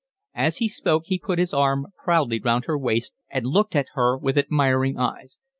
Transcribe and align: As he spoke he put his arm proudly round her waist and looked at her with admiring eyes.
As 0.33 0.57
he 0.57 0.67
spoke 0.67 1.03
he 1.05 1.19
put 1.19 1.37
his 1.37 1.53
arm 1.53 1.85
proudly 2.03 2.39
round 2.39 2.65
her 2.65 2.75
waist 2.75 3.13
and 3.29 3.45
looked 3.45 3.75
at 3.75 3.89
her 3.93 4.17
with 4.17 4.35
admiring 4.35 4.97
eyes. 4.97 5.37